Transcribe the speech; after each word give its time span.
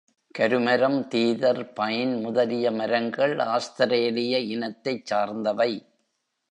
கரு 0.35 0.59
மரம், 0.59 1.07
தீதர், 1.11 1.73
பைன் 1.73 2.21
முதலிய 2.21 2.71
மரங்கள் 2.71 3.39
ஆஸ்திரேலிய 3.39 4.39
இனத்தைச் 4.39 5.05
சார்ந்தவை. 5.05 5.71